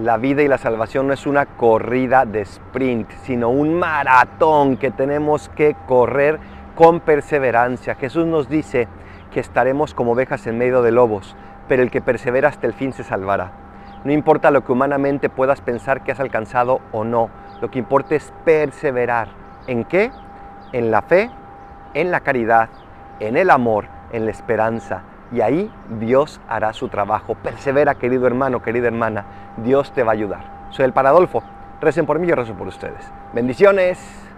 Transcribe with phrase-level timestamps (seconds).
[0.00, 4.90] La vida y la salvación no es una corrida de sprint, sino un maratón que
[4.90, 6.38] tenemos que correr
[6.74, 7.96] con perseverancia.
[7.96, 8.88] Jesús nos dice
[9.30, 11.36] que estaremos como ovejas en medio de lobos,
[11.68, 13.52] pero el que persevera hasta el fin se salvará.
[14.04, 17.28] No importa lo que humanamente puedas pensar que has alcanzado o no,
[17.60, 19.28] lo que importa es perseverar.
[19.66, 20.10] ¿En qué?
[20.72, 21.30] En la fe,
[21.92, 22.70] en la caridad,
[23.18, 25.02] en el amor, en la esperanza.
[25.32, 25.70] Y ahí
[26.00, 27.34] Dios hará su trabajo.
[27.34, 29.24] Persevera, querido hermano, querida hermana.
[29.58, 30.68] Dios te va a ayudar.
[30.70, 31.42] Soy el Paradolfo.
[31.80, 33.10] Recen por mí, yo rezo por ustedes.
[33.32, 34.29] Bendiciones.